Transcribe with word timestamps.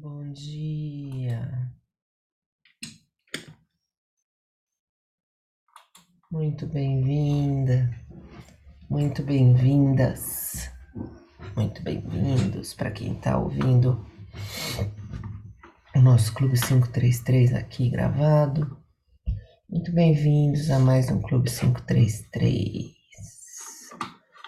Bom 0.00 0.30
dia. 0.30 1.72
Muito 6.30 6.68
bem-vinda, 6.68 7.90
muito 8.88 9.24
bem-vindas, 9.24 10.70
muito 11.56 11.82
bem-vindos 11.82 12.74
para 12.74 12.92
quem 12.92 13.14
está 13.14 13.36
ouvindo 13.38 14.06
o 15.96 16.00
nosso 16.00 16.32
Clube 16.32 16.54
533 16.60 17.54
aqui 17.54 17.90
gravado. 17.90 18.78
Muito 19.68 19.90
bem-vindos 19.90 20.70
a 20.70 20.78
mais 20.78 21.10
um 21.10 21.20
Clube 21.20 21.50
533, 21.50 22.94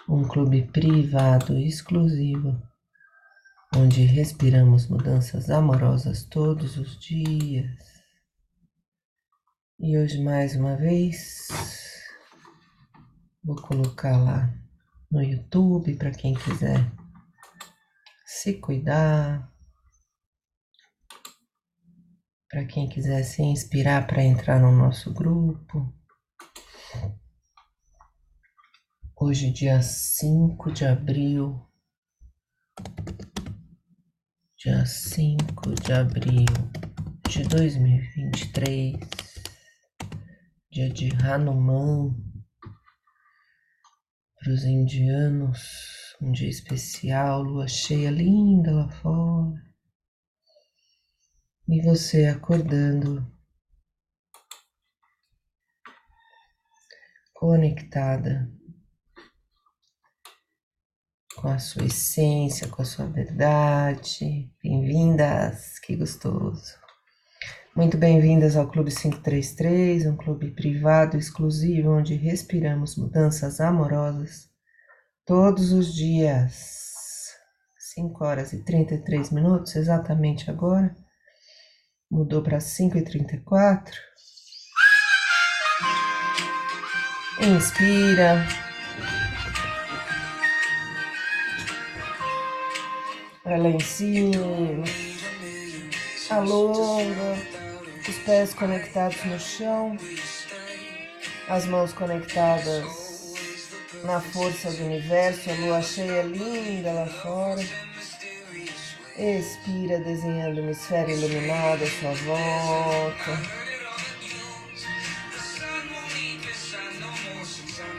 um 0.07 0.23
clube 0.23 0.61
privado 0.71 1.57
exclusivo 1.57 2.70
onde 3.75 4.03
respiramos 4.03 4.87
mudanças 4.87 5.49
amorosas 5.49 6.25
todos 6.25 6.77
os 6.77 6.99
dias. 6.99 7.69
E 9.79 9.97
hoje, 9.97 10.21
mais 10.21 10.55
uma 10.55 10.75
vez, 10.75 11.47
vou 13.43 13.55
colocar 13.55 14.17
lá 14.17 14.53
no 15.09 15.23
YouTube 15.23 15.95
para 15.95 16.11
quem 16.11 16.33
quiser 16.33 16.91
se 18.25 18.59
cuidar, 18.59 19.51
para 22.49 22.65
quem 22.65 22.89
quiser 22.89 23.23
se 23.23 23.41
inspirar 23.41 24.05
para 24.05 24.23
entrar 24.23 24.59
no 24.59 24.71
nosso 24.71 25.13
grupo. 25.13 25.91
Hoje, 29.15 29.51
dia 29.51 29.81
5 29.81 30.71
de 30.71 30.85
abril 30.85 31.65
dia 34.63 34.85
5 34.85 35.73
de 35.73 35.91
abril 35.91 36.45
de 37.27 37.41
2023, 37.47 38.95
dia 40.69 40.87
de 40.87 41.09
Hanuman, 41.15 42.15
para 44.35 44.53
os 44.53 44.63
indianos, 44.63 46.15
um 46.21 46.31
dia 46.31 46.47
especial, 46.47 47.41
lua 47.41 47.67
cheia 47.67 48.11
linda 48.11 48.71
lá 48.71 48.87
fora. 48.87 49.59
E 51.67 51.81
você 51.81 52.27
acordando, 52.27 53.25
conectada 57.33 58.47
com 61.41 61.47
a 61.47 61.57
sua 61.57 61.85
essência, 61.85 62.67
com 62.67 62.83
a 62.83 62.85
sua 62.85 63.07
verdade. 63.07 64.47
Bem-vindas, 64.63 65.79
que 65.79 65.95
gostoso. 65.95 66.75
Muito 67.75 67.97
bem-vindas 67.97 68.55
ao 68.55 68.69
Clube 68.69 68.91
533, 68.91 70.05
um 70.05 70.15
clube 70.15 70.51
privado 70.51 71.17
exclusivo 71.17 71.97
onde 71.97 72.13
respiramos 72.13 72.95
mudanças 72.95 73.59
amorosas 73.59 74.49
todos 75.25 75.73
os 75.73 75.95
dias. 75.95 77.33
5 77.95 78.23
horas 78.23 78.53
e 78.53 78.63
33 78.63 79.31
minutos, 79.31 79.75
exatamente 79.75 80.47
agora. 80.47 80.95
Mudou 82.09 82.43
para 82.43 82.59
5 82.59 82.99
e 82.99 83.03
34. 83.03 83.95
Inspira. 87.41 88.45
Vai 93.51 93.59
lá 93.59 93.69
em 93.69 93.79
cima. 93.81 94.85
Alonga. 96.29 97.37
Os 98.07 98.17
pés 98.19 98.53
conectados 98.53 99.25
no 99.25 99.37
chão. 99.37 99.97
As 101.49 101.65
mãos 101.65 101.91
conectadas 101.91 102.85
na 104.05 104.21
força 104.21 104.71
do 104.71 104.85
universo. 104.85 105.49
A 105.49 105.53
lua 105.55 105.81
cheia 105.81 106.23
linda 106.23 106.93
lá 106.93 107.05
fora. 107.07 107.61
Expira, 109.17 109.99
desenhando 109.99 110.61
uma 110.61 110.71
esfera 110.71 111.11
iluminada 111.11 111.83
à 111.83 111.89
sua 111.89 112.13
volta. 112.23 113.31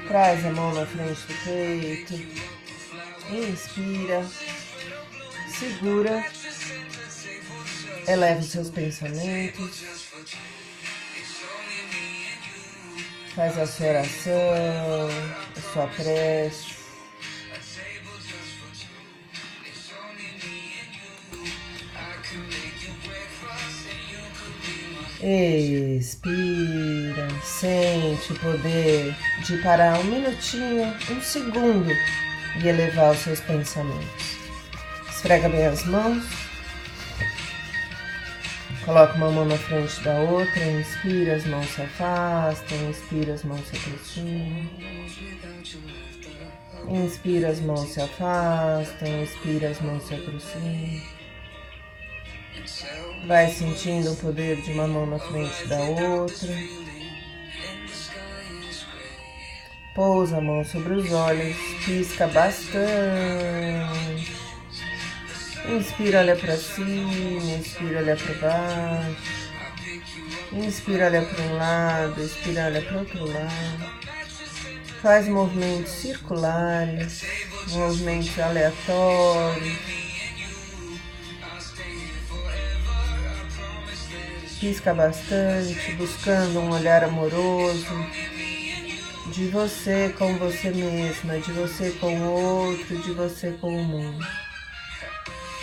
Traz 0.09 0.47
a 0.47 0.51
mão 0.51 0.73
na 0.73 0.87
frente 0.87 1.21
do 1.27 1.45
peito. 1.45 2.15
Inspira 3.31 4.27
segura, 5.63 6.25
eleva 8.09 8.41
os 8.41 8.47
seus 8.47 8.69
pensamentos, 8.71 9.85
faz 13.37 13.59
a 13.59 13.67
sua 13.67 13.87
oração, 13.87 15.09
a 15.57 15.73
sua 15.73 15.87
prece. 15.87 16.83
Expira, 26.01 27.29
sente 27.45 28.33
o 28.33 28.41
poder 28.41 29.15
de 29.47 29.57
parar 29.59 30.01
um 30.01 30.05
minutinho, 30.05 30.93
um 31.09 31.23
segundo 31.23 31.93
e 32.61 32.69
elevar 32.69 33.13
os 33.13 33.19
seus 33.21 33.39
pensamentos. 33.39 34.22
Esfrega 35.23 35.49
bem 35.49 35.67
as 35.67 35.85
mãos. 35.85 36.25
Coloca 38.85 39.15
uma 39.15 39.31
mão 39.31 39.45
na 39.45 39.57
frente 39.57 40.01
da 40.01 40.19
outra, 40.19 40.65
inspira, 40.65 41.37
as 41.37 41.47
mãos 41.47 41.69
se 41.69 41.81
afastam, 41.81 42.91
inspira, 42.91 43.35
as 43.35 43.45
mãos 43.45 43.61
se 43.69 43.77
aproximam. 43.77 44.69
Inspira, 46.89 47.51
as 47.51 47.61
mãos 47.61 47.89
se 47.89 48.01
afastam, 48.01 49.23
inspira, 49.23 49.69
as 49.69 49.81
mãos 49.81 50.03
se 50.03 50.13
aproximam. 50.13 51.01
Vai 53.29 53.49
sentindo 53.49 54.15
o 54.15 54.17
poder 54.17 54.61
de 54.63 54.73
uma 54.73 54.89
mão 54.89 55.07
na 55.07 55.21
frente 55.21 55.69
da 55.69 55.79
outra. 55.79 56.53
Pousa 59.95 60.39
a 60.39 60.41
mão 60.41 60.65
sobre 60.65 60.95
os 60.95 61.13
olhos, 61.13 61.57
pisca 61.85 62.27
bastante. 62.27 64.32
Inspira, 65.65 66.19
olha 66.19 66.35
para 66.35 66.57
cima, 66.57 67.53
inspira, 67.53 68.01
olha 68.01 68.17
para 68.17 68.35
baixo. 68.35 69.53
Inspira, 70.53 71.07
olha 71.07 71.23
para 71.23 71.43
um 71.45 71.57
lado, 71.57 72.21
expira, 72.21 72.65
olha 72.65 72.83
para 72.83 72.99
outro 72.99 73.25
lado. 73.33 74.03
Faz 75.01 75.29
movimentos 75.29 75.93
circulares, 75.93 77.23
movimentos 77.69 78.37
aleatórios. 78.41 79.79
Pisca 84.59 84.95
bastante, 84.95 85.93
buscando 85.93 86.61
um 86.61 86.71
olhar 86.73 87.05
amoroso 87.05 88.07
de 89.33 89.47
você 89.47 90.13
com 90.19 90.37
você 90.39 90.71
mesma, 90.71 91.39
de 91.39 91.53
você 91.53 91.91
com 91.93 92.15
o 92.17 92.69
outro, 92.69 92.99
de 92.99 93.13
você 93.13 93.53
com 93.53 93.77
o 93.77 93.85
mundo 93.85 94.27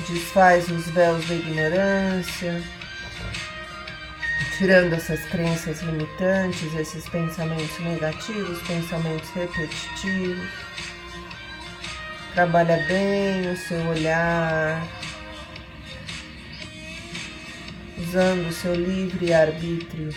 desfaz 0.07 0.69
os 0.69 0.87
véus 0.89 1.27
da 1.27 1.35
ignorância, 1.35 2.63
tirando 4.57 4.93
essas 4.93 5.23
crenças 5.25 5.81
limitantes, 5.81 6.73
esses 6.73 7.07
pensamentos 7.09 7.79
negativos, 7.79 8.61
pensamentos 8.67 9.29
repetitivos. 9.31 10.49
Trabalha 12.33 12.77
bem 12.87 13.51
o 13.51 13.57
seu 13.57 13.79
olhar, 13.87 14.85
usando 17.97 18.47
o 18.47 18.53
seu 18.53 18.75
livre 18.75 19.33
arbítrio. 19.33 20.13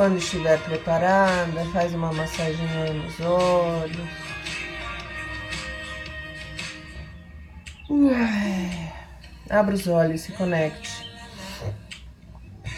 Quando 0.00 0.16
estiver 0.16 0.58
preparada, 0.64 1.62
faz 1.74 1.92
uma 1.92 2.10
massaginha 2.10 2.90
nos 2.94 3.20
olhos. 3.20 4.08
Abra 9.50 9.74
os 9.74 9.86
olhos, 9.86 10.22
se 10.22 10.32
conecte 10.32 11.06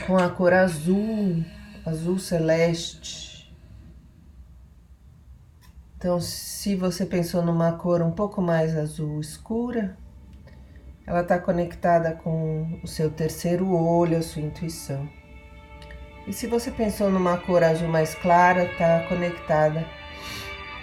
com 0.04 0.18
a 0.18 0.28
cor 0.30 0.52
azul, 0.52 1.44
azul 1.86 2.18
celeste. 2.18 3.54
Então, 5.96 6.20
se 6.20 6.74
você 6.74 7.06
pensou 7.06 7.40
numa 7.40 7.70
cor 7.70 8.02
um 8.02 8.10
pouco 8.10 8.42
mais 8.42 8.76
azul 8.76 9.20
escura, 9.20 9.96
ela 11.06 11.20
está 11.20 11.38
conectada 11.38 12.16
com 12.16 12.80
o 12.82 12.88
seu 12.88 13.12
terceiro 13.12 13.72
olho, 13.72 14.18
a 14.18 14.22
sua 14.22 14.42
intuição. 14.42 15.21
E 16.26 16.32
se 16.32 16.46
você 16.46 16.70
pensou 16.70 17.10
numa 17.10 17.36
cor 17.36 17.64
azul 17.64 17.88
mais 17.88 18.14
clara, 18.14 18.64
está 18.64 19.00
conectada 19.08 19.84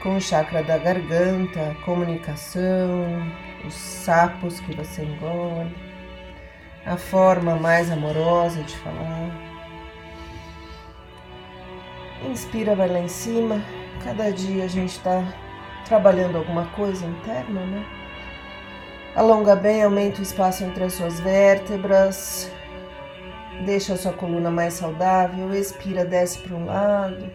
com 0.04 0.16
o 0.16 0.22
chakra 0.22 0.64
da 0.64 0.78
garganta, 0.78 1.76
comunicação, 1.86 3.06
os 3.66 3.74
sapos 3.74 4.60
que 4.60 4.76
você 4.76 5.04
engole, 5.04 5.76
a 6.86 6.98
forma 6.98 7.56
mais 7.56 7.90
amorosa 7.90 8.62
de 8.64 8.76
falar. 8.78 9.50
Inspira, 12.26 12.76
vai 12.76 12.90
lá 12.90 13.00
em 13.00 13.08
cima. 13.08 13.62
Cada 14.04 14.32
dia 14.32 14.66
a 14.66 14.68
gente 14.68 14.92
está 14.92 15.24
trabalhando 15.86 16.38
alguma 16.38 16.66
coisa 16.68 17.06
interna, 17.06 17.62
né? 17.62 17.86
Alonga 19.16 19.56
bem, 19.56 19.84
aumenta 19.84 20.20
o 20.20 20.24
espaço 20.24 20.64
entre 20.64 20.84
as 20.84 20.94
suas 20.94 21.20
vértebras. 21.20 22.52
Deixa 23.66 23.94
a 23.94 23.98
sua 23.98 24.14
coluna 24.14 24.50
mais 24.50 24.74
saudável. 24.74 25.54
Expira, 25.54 26.06
desce 26.06 26.40
para 26.40 26.56
um 26.56 26.66
lado. 26.66 27.30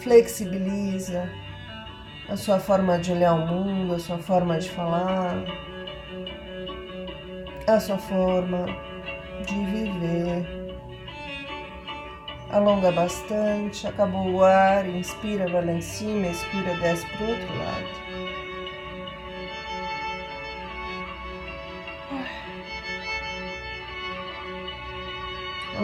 Flexibiliza 0.00 1.28
a 2.28 2.36
sua 2.36 2.58
forma 2.58 2.98
de 2.98 3.12
olhar 3.12 3.34
o 3.34 3.46
mundo, 3.46 3.94
a 3.94 3.98
sua 3.98 4.18
forma 4.18 4.58
de 4.58 4.68
falar, 4.70 5.44
a 7.66 7.80
sua 7.80 7.98
forma 7.98 8.66
de 9.46 9.54
viver. 9.66 10.46
Alonga 12.50 12.92
bastante, 12.92 13.86
acabou 13.86 14.30
o 14.30 14.44
ar, 14.44 14.88
inspira, 14.88 15.48
vai 15.48 15.64
lá 15.64 15.72
em 15.72 15.80
cima, 15.80 16.28
expira, 16.28 16.74
desce 16.76 17.06
para 17.06 17.26
o 17.26 17.30
outro 17.30 17.58
lado. 17.58 18.05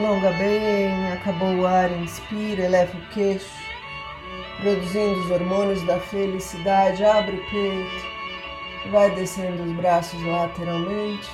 Alonga 0.04 0.32
bem, 0.32 1.12
acabou 1.12 1.54
o 1.58 1.64
ar, 1.64 1.88
inspira, 1.92 2.64
eleva 2.64 2.90
o 2.98 3.14
queixo 3.14 3.46
produzindo 4.60 5.20
os 5.20 5.30
hormônios 5.30 5.80
da 5.86 5.96
felicidade. 6.00 7.04
Abre 7.04 7.36
o 7.36 7.50
peito, 7.50 8.90
vai 8.90 9.12
descendo 9.12 9.62
os 9.62 9.72
braços 9.76 10.20
lateralmente 10.26 11.30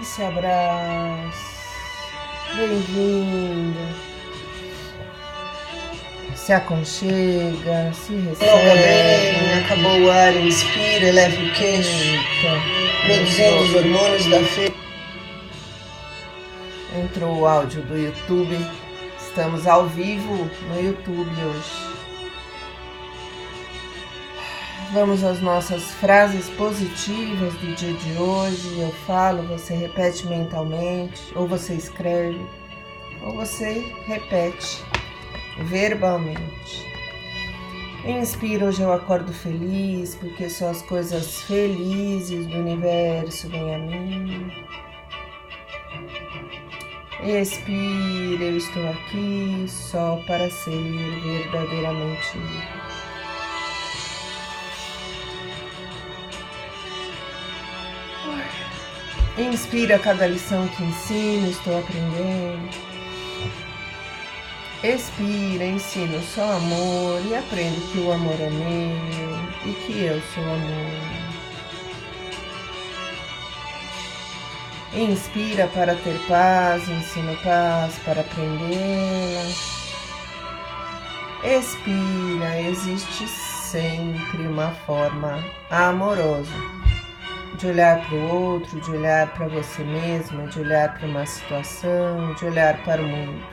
e 0.00 0.04
se 0.04 0.22
abraça. 0.22 1.58
Bem-vinda. 2.54 4.10
Se 6.36 6.52
aconchega, 6.52 7.92
se 7.94 8.14
recebe. 8.14 8.50
bem, 8.76 9.64
acabou 9.64 10.02
o 10.02 10.10
ar, 10.10 10.36
inspira, 10.36 11.08
eleva 11.08 11.42
o 11.42 11.52
queixo, 11.52 12.14
produzindo 13.04 13.64
os 13.64 13.74
hormônios 13.74 14.26
da 14.26 14.38
felicidade. 14.38 14.89
Entrou 17.00 17.40
o 17.40 17.46
áudio 17.46 17.82
do 17.82 17.96
YouTube 17.96 18.56
Estamos 19.30 19.64
ao 19.64 19.86
vivo 19.86 20.50
no 20.68 20.80
YouTube 20.82 21.30
hoje. 21.30 21.94
Vamos 24.92 25.22
às 25.22 25.40
nossas 25.40 25.84
frases 25.94 26.50
positivas 26.50 27.54
do 27.54 27.74
dia 27.76 27.92
de 27.92 28.20
hoje. 28.20 28.80
Eu 28.80 28.90
falo, 29.06 29.44
você 29.44 29.72
repete 29.72 30.26
mentalmente, 30.26 31.32
ou 31.36 31.46
você 31.46 31.74
escreve, 31.74 32.44
ou 33.22 33.34
você 33.34 33.94
repete 34.06 34.82
verbalmente. 35.60 36.84
Inspira, 38.04 38.66
hoje 38.66 38.82
eu 38.82 38.92
acordo 38.92 39.32
feliz, 39.32 40.16
porque 40.16 40.50
só 40.50 40.70
as 40.70 40.82
coisas 40.82 41.42
felizes 41.42 42.46
do 42.48 42.58
universo 42.58 43.48
vêm 43.48 43.74
a 43.76 43.78
mim. 43.78 44.50
Expira, 47.22 48.44
eu 48.44 48.56
estou 48.56 48.88
aqui 48.88 49.66
só 49.68 50.22
para 50.26 50.48
ser 50.48 50.70
verdadeiramente 51.22 52.38
Inspira 59.36 59.98
cada 59.98 60.26
lição 60.26 60.66
que 60.68 60.82
ensino, 60.82 61.50
estou 61.50 61.78
aprendendo. 61.78 62.70
Expira, 64.82 65.66
ensino 65.66 66.22
só 66.22 66.52
amor 66.52 67.20
e 67.26 67.34
aprendo 67.34 67.92
que 67.92 67.98
o 67.98 68.12
amor 68.12 68.40
é 68.40 68.48
meu 68.48 69.70
e 69.70 69.74
que 69.84 70.04
eu 70.04 70.20
sou 70.34 70.42
amor. 70.42 71.29
Inspira 74.92 75.68
para 75.68 75.94
ter 75.94 76.18
paz, 76.26 76.88
ensina 76.88 77.32
paz 77.44 77.96
para 78.04 78.22
aprendê-la. 78.22 79.44
Expira, 81.44 82.60
existe 82.60 83.28
sempre 83.28 84.48
uma 84.48 84.72
forma 84.84 85.44
amorosa 85.70 86.52
de 87.56 87.68
olhar 87.68 88.04
para 88.04 88.16
o 88.16 88.34
outro, 88.34 88.80
de 88.80 88.90
olhar 88.90 89.32
para 89.32 89.46
você 89.46 89.84
mesma, 89.84 90.48
de 90.48 90.58
olhar 90.58 90.92
para 90.98 91.06
uma 91.06 91.24
situação, 91.24 92.34
de 92.34 92.46
olhar 92.46 92.82
para 92.82 93.00
o 93.00 93.06
mundo. 93.06 93.46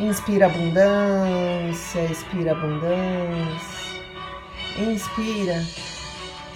Inspira 0.00 0.46
abundância, 0.46 2.00
expira 2.06 2.50
abundância. 2.50 4.02
Inspira 4.78 5.62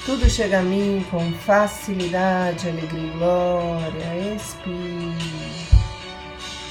tudo 0.05 0.29
chega 0.29 0.61
a 0.61 0.63
mim 0.63 1.05
com 1.11 1.33
facilidade, 1.33 2.69
alegria 2.69 3.07
e 3.07 3.11
glória. 3.11 4.35
Expire. 4.35 5.79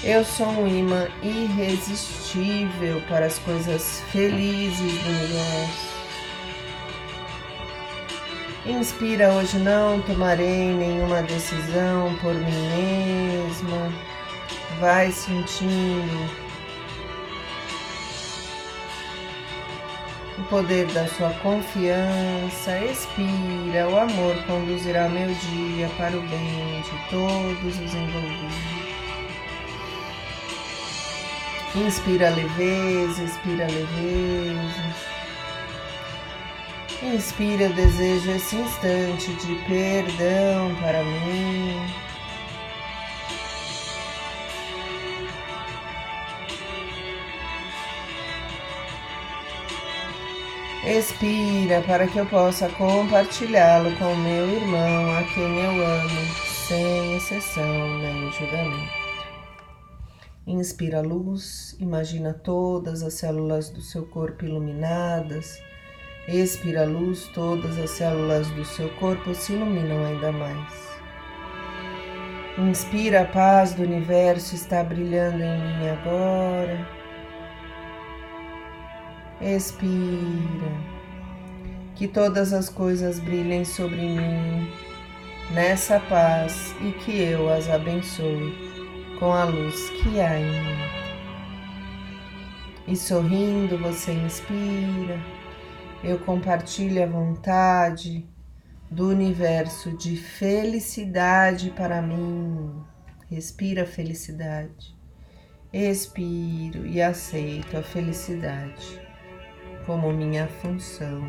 Eu 0.04 0.24
sou 0.24 0.48
um 0.48 0.68
imã 0.68 1.08
irresistível 1.24 3.02
para 3.10 3.26
as 3.26 3.40
coisas 3.40 4.02
felizes 4.12 4.94
do 5.04 5.10
universo. 5.10 5.98
Inspira, 8.66 9.32
hoje 9.34 9.58
não 9.58 10.02
tomarei 10.02 10.74
nenhuma 10.74 11.24
decisão 11.24 12.16
por 12.22 12.34
mim 12.34 12.70
mesma. 12.70 13.94
Vai 14.80 15.12
sentindo 15.12 16.47
poder 20.50 20.86
da 20.88 21.08
sua 21.08 21.30
confiança, 21.42 22.78
expira, 22.80 23.88
o 23.90 23.98
amor 23.98 24.36
conduzirá 24.46 25.10
meu 25.10 25.28
dia 25.28 25.90
para 25.98 26.18
o 26.18 26.22
bem 26.22 26.82
de 26.82 27.10
todos 27.10 27.80
os 27.80 27.94
envolvidos. 27.94 28.88
Inspira 31.76 32.30
leveza, 32.30 33.24
expira 33.24 33.68
leveza. 33.68 34.96
Inspira, 37.04 37.70
desejo 37.70 38.32
esse 38.32 38.56
instante 38.56 39.34
de 39.34 39.56
perdão 39.68 40.76
para 40.82 41.04
mim. 41.04 42.07
Expira 50.90 51.82
para 51.82 52.08
que 52.08 52.18
eu 52.18 52.26
possa 52.28 52.70
compartilhá-lo 52.70 53.94
com 53.98 54.16
meu 54.16 54.50
irmão, 54.50 55.18
a 55.18 55.24
quem 55.24 55.60
eu 55.60 55.86
amo, 55.86 56.34
sem 56.66 57.18
exceção 57.18 58.00
nem 58.00 58.32
julgamento. 58.32 58.94
Inspira 60.48 61.02
luz, 61.02 61.76
imagina 61.78 62.34
todas 62.34 63.04
as 63.04 63.16
células 63.16 63.70
do 63.70 63.82
seu 63.82 64.06
corpo 64.06 64.46
iluminadas. 64.46 65.62
Expira 66.26 66.86
luz, 66.86 67.28
todas 67.34 67.78
as 67.78 67.90
células 67.90 68.48
do 68.52 68.64
seu 68.64 68.88
corpo 68.92 69.36
se 69.36 69.52
iluminam 69.52 70.06
ainda 70.06 70.32
mais. 70.32 70.88
Inspira 72.58 73.24
a 73.24 73.26
paz 73.26 73.74
do 73.74 73.84
universo 73.84 74.56
está 74.56 74.86
brilhando 74.86 75.44
em 75.44 75.60
mim 75.60 75.90
agora. 75.90 76.97
Expira. 79.40 80.72
Que 81.96 82.08
todas 82.08 82.54
as 82.54 82.70
coisas 82.70 83.20
brilhem 83.20 83.64
sobre 83.64 84.02
mim 84.02 84.68
nessa 85.54 86.00
paz 86.00 86.76
e 86.82 86.92
que 86.92 87.22
eu 87.22 87.48
as 87.48 87.70
abençoe 87.70 88.56
com 89.20 89.32
a 89.32 89.44
luz 89.44 89.90
que 89.92 90.20
há 90.20 90.40
em 90.40 90.50
mim. 90.50 90.78
E 92.88 92.96
sorrindo 92.96 93.78
você 93.78 94.12
inspira, 94.12 95.20
eu 96.04 96.18
compartilho 96.20 97.04
a 97.04 97.08
vontade 97.08 98.28
do 98.90 99.08
universo 99.10 99.96
de 99.98 100.18
felicidade 100.18 101.70
para 101.72 102.02
mim. 102.02 102.74
Respira 103.30 103.86
felicidade. 103.86 104.96
Expiro 105.72 106.88
e 106.88 107.02
aceito 107.02 107.78
a 107.78 107.84
felicidade 107.84 109.07
como 109.88 110.12
minha 110.12 110.48
função 110.48 111.26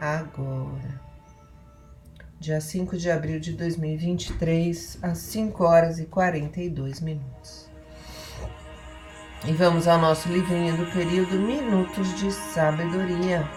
agora. 0.00 1.00
Dia 2.40 2.60
5 2.60 2.98
de 2.98 3.08
abril 3.08 3.38
de 3.38 3.52
2023, 3.52 4.98
às 5.00 5.18
5 5.18 5.62
horas 5.62 6.00
e 6.00 6.06
42 6.06 7.00
minutos. 7.00 7.70
E 9.46 9.52
vamos 9.52 9.86
ao 9.86 10.00
nosso 10.00 10.28
livrinho 10.28 10.76
do 10.76 10.92
período 10.92 11.38
Minutos 11.38 12.18
de 12.18 12.32
Sabedoria. 12.32 13.48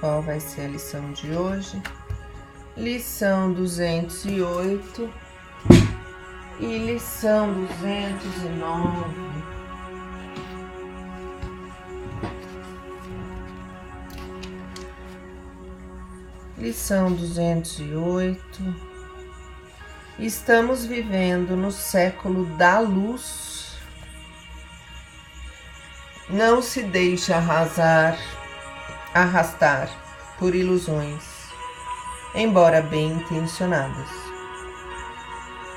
Qual 0.00 0.22
vai 0.22 0.40
ser 0.40 0.62
a 0.62 0.68
lição 0.68 1.12
de 1.12 1.30
hoje? 1.32 1.82
Lição 2.74 3.52
208 3.52 5.12
e 6.60 6.78
lição 6.78 7.52
209. 7.52 9.57
Lição 16.58 17.12
208. 17.12 18.74
Estamos 20.18 20.84
vivendo 20.84 21.56
no 21.56 21.70
século 21.70 22.46
da 22.56 22.80
luz. 22.80 23.78
Não 26.28 26.60
se 26.60 26.82
deixe 26.82 27.32
arrasar, 27.32 28.18
arrastar 29.14 29.88
por 30.36 30.52
ilusões, 30.52 31.22
embora 32.34 32.82
bem 32.82 33.12
intencionadas. 33.12 34.10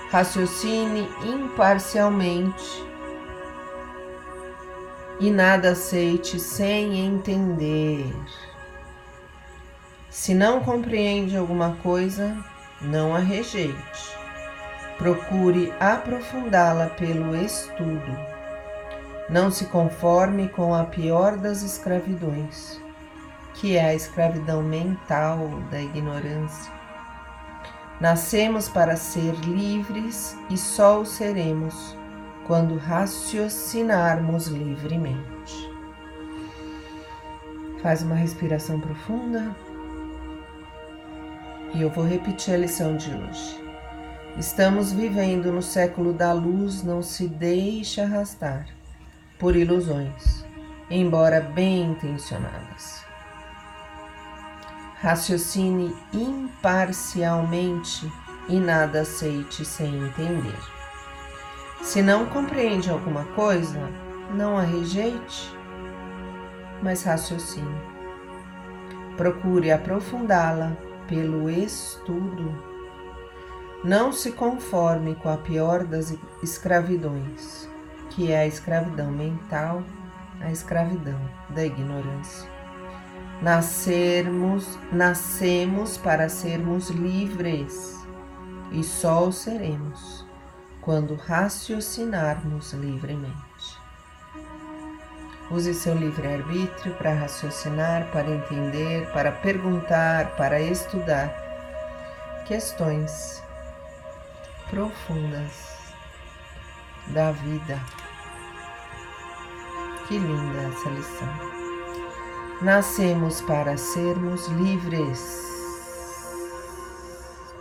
Raciocine 0.09 1.07
imparcialmente 1.23 2.83
e 5.19 5.29
nada 5.29 5.73
aceite 5.73 6.39
sem 6.39 7.05
entender. 7.05 8.11
Se 10.11 10.35
não 10.35 10.59
compreende 10.59 11.37
alguma 11.37 11.77
coisa, 11.81 12.35
não 12.81 13.15
a 13.15 13.19
rejeite. 13.19 14.17
Procure 14.97 15.73
aprofundá-la 15.79 16.87
pelo 16.87 17.33
estudo. 17.33 18.19
Não 19.29 19.49
se 19.49 19.67
conforme 19.67 20.49
com 20.49 20.75
a 20.75 20.83
pior 20.83 21.37
das 21.37 21.61
escravidões, 21.61 22.77
que 23.53 23.77
é 23.77 23.85
a 23.85 23.95
escravidão 23.95 24.61
mental 24.61 25.47
da 25.71 25.81
ignorância. 25.81 26.73
Nascemos 28.01 28.67
para 28.67 28.97
ser 28.97 29.33
livres 29.35 30.37
e 30.49 30.57
só 30.57 30.99
o 30.99 31.05
seremos 31.05 31.95
quando 32.45 32.75
raciocinarmos 32.75 34.47
livremente. 34.47 35.71
Faz 37.81 38.03
uma 38.03 38.15
respiração 38.15 38.77
profunda. 38.77 39.55
E 41.73 41.81
eu 41.81 41.89
vou 41.89 42.05
repetir 42.05 42.53
a 42.53 42.57
lição 42.57 42.97
de 42.97 43.09
hoje. 43.09 43.63
Estamos 44.37 44.91
vivendo 44.91 45.51
no 45.51 45.61
século 45.61 46.11
da 46.11 46.33
luz, 46.33 46.83
não 46.83 47.01
se 47.01 47.27
deixe 47.27 48.01
arrastar 48.01 48.65
por 49.39 49.55
ilusões, 49.55 50.45
embora 50.89 51.39
bem 51.39 51.91
intencionadas. 51.91 53.05
Raciocine 54.99 55.95
imparcialmente 56.13 58.11
e 58.49 58.59
nada 58.59 59.01
aceite 59.01 59.63
sem 59.65 59.95
entender. 59.95 60.59
Se 61.81 62.01
não 62.01 62.25
compreende 62.25 62.89
alguma 62.89 63.23
coisa, 63.33 63.89
não 64.35 64.57
a 64.57 64.61
rejeite, 64.61 65.55
mas 66.83 67.03
raciocine. 67.03 67.81
Procure 69.17 69.71
aprofundá-la 69.71 70.77
pelo 71.11 71.49
estudo. 71.49 72.55
Não 73.83 74.13
se 74.13 74.31
conforme 74.31 75.13
com 75.15 75.27
a 75.27 75.35
pior 75.35 75.83
das 75.83 76.15
escravidões, 76.41 77.67
que 78.11 78.31
é 78.31 78.39
a 78.39 78.47
escravidão 78.47 79.11
mental, 79.11 79.83
a 80.39 80.49
escravidão 80.49 81.19
da 81.49 81.65
ignorância. 81.65 82.49
Nascermos, 83.41 84.79
nascemos 84.89 85.97
para 85.97 86.29
sermos 86.29 86.89
livres 86.89 87.99
e 88.71 88.81
só 88.81 89.27
o 89.27 89.33
seremos 89.33 90.25
quando 90.79 91.15
raciocinarmos 91.15 92.71
livremente. 92.71 93.50
Use 95.51 95.73
seu 95.73 95.93
livre-arbítrio 95.93 96.93
para 96.93 97.13
raciocinar, 97.13 98.09
para 98.13 98.29
entender, 98.29 99.05
para 99.11 99.33
perguntar, 99.33 100.33
para 100.37 100.61
estudar 100.61 101.29
questões 102.47 103.43
profundas 104.69 105.51
da 107.07 107.33
vida. 107.33 107.77
Que 110.07 110.17
linda 110.17 110.61
essa 110.69 110.89
lição. 110.89 111.51
Nascemos 112.61 113.41
para 113.41 113.75
sermos 113.75 114.47
livres. 114.47 115.19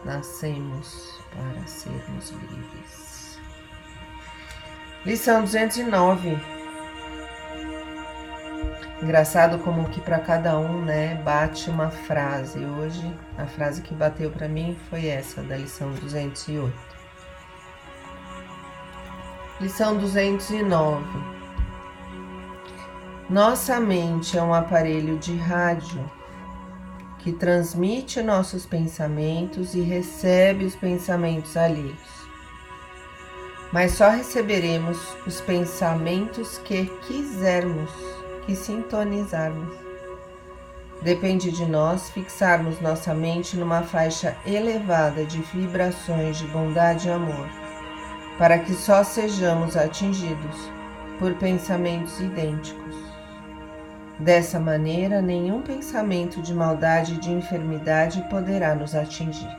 Nascemos 0.04 1.20
para 1.34 1.66
sermos 1.66 2.30
livres. 2.30 3.40
Lição 5.04 5.40
209 5.42 6.59
Engraçado 9.02 9.58
como 9.60 9.88
que 9.88 10.00
para 10.00 10.18
cada 10.18 10.58
um, 10.58 10.82
né, 10.82 11.14
bate 11.24 11.70
uma 11.70 11.90
frase. 11.90 12.58
Hoje 12.58 13.10
a 13.38 13.46
frase 13.46 13.80
que 13.80 13.94
bateu 13.94 14.30
para 14.30 14.48
mim 14.48 14.76
foi 14.90 15.06
essa 15.06 15.42
da 15.42 15.56
lição 15.56 15.90
208. 15.92 16.72
Lição 19.60 19.96
209. 19.96 21.04
Nossa 23.28 23.80
mente 23.80 24.36
é 24.36 24.42
um 24.42 24.52
aparelho 24.52 25.18
de 25.18 25.36
rádio 25.36 26.10
que 27.20 27.32
transmite 27.32 28.22
nossos 28.22 28.66
pensamentos 28.66 29.74
e 29.74 29.80
recebe 29.80 30.64
os 30.64 30.74
pensamentos 30.74 31.56
alheios. 31.56 32.20
Mas 33.72 33.92
só 33.92 34.10
receberemos 34.10 34.98
os 35.26 35.40
pensamentos 35.40 36.58
que 36.58 36.86
quisermos 37.06 37.90
que 38.50 38.56
sintonizarmos. 38.56 39.72
Depende 41.02 41.52
de 41.52 41.64
nós 41.64 42.10
fixarmos 42.10 42.80
nossa 42.80 43.14
mente 43.14 43.56
numa 43.56 43.82
faixa 43.82 44.36
elevada 44.44 45.24
de 45.24 45.40
vibrações 45.40 46.36
de 46.38 46.48
bondade 46.48 47.06
e 47.06 47.12
amor, 47.12 47.48
para 48.36 48.58
que 48.58 48.74
só 48.74 49.04
sejamos 49.04 49.76
atingidos 49.76 50.68
por 51.20 51.32
pensamentos 51.34 52.18
idênticos. 52.18 52.96
Dessa 54.18 54.58
maneira, 54.58 55.22
nenhum 55.22 55.62
pensamento 55.62 56.42
de 56.42 56.52
maldade 56.52 57.14
e 57.14 57.18
de 57.18 57.30
enfermidade 57.30 58.20
poderá 58.28 58.74
nos 58.74 58.96
atingir. 58.96 59.56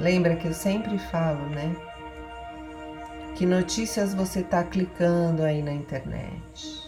Lembra 0.00 0.34
que 0.34 0.48
eu 0.48 0.54
sempre 0.54 0.98
falo, 0.98 1.48
né? 1.50 1.72
Que 3.36 3.46
notícias 3.46 4.12
você 4.12 4.40
está 4.40 4.64
clicando 4.64 5.44
aí 5.44 5.62
na 5.62 5.72
internet? 5.72 6.83